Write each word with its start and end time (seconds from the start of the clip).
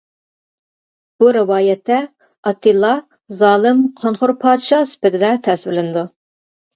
بۇ 1.23 1.27
رىۋايەتتە 1.35 1.97
ئاتتىلا 2.51 2.93
زالىم، 3.41 3.83
قانخور 3.99 4.33
پادىشاھ 4.45 4.87
سۈپىتىدە 4.93 5.31
تەسۋىرلىنىدۇ. 5.49 6.05